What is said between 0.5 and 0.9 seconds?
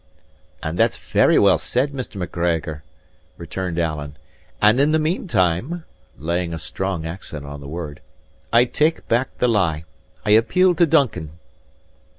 "And